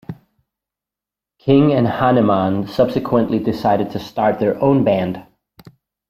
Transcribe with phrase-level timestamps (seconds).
[1.37, 5.27] King and Hanneman subsequently decided to start their own band.